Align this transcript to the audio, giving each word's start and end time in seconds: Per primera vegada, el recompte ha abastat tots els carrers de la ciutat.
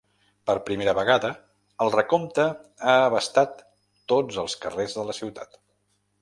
Per 0.49 0.53
primera 0.67 0.93
vegada, 0.99 1.29
el 1.85 1.93
recompte 1.95 2.45
ha 2.45 2.95
abastat 3.11 3.61
tots 4.15 4.41
els 4.45 4.57
carrers 4.65 4.97
de 5.03 5.05
la 5.11 5.17
ciutat. 5.21 5.63